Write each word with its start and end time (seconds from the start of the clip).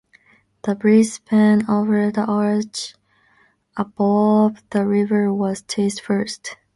The 0.63 0.73
bridge 0.73 1.09
span 1.09 1.69
over 1.69 2.09
the 2.09 2.25
arch 2.25 2.95
above 3.77 4.63
the 4.71 4.83
river 4.87 5.31
was 5.31 5.61
tested 5.61 6.03
first. 6.03 6.57